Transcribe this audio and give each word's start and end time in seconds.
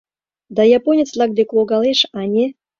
—Да 0.55 0.63
японец-влак 0.79 1.31
дек 1.37 1.49
логалеш, 1.55 1.99
ане? 2.21 2.45